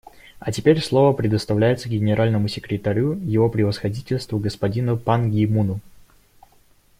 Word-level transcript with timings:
А 0.39 0.51
теперь 0.51 0.81
слово 0.81 1.13
предоставляется 1.13 1.87
Генеральному 1.87 2.47
секретарю 2.47 3.19
Его 3.23 3.49
Превосходительству 3.51 4.39
господину 4.39 4.97
Пан 4.97 5.29
Ги 5.29 5.45
Муну. 5.45 5.79